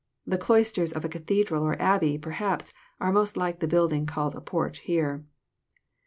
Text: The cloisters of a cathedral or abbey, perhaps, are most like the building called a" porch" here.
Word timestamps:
The 0.25 0.39
cloisters 0.39 0.91
of 0.91 1.05
a 1.05 1.09
cathedral 1.09 1.61
or 1.61 1.79
abbey, 1.79 2.17
perhaps, 2.17 2.73
are 2.99 3.11
most 3.11 3.37
like 3.37 3.59
the 3.59 3.67
building 3.67 4.07
called 4.07 4.33
a" 4.35 4.41
porch" 4.51 4.79
here. 4.89 5.25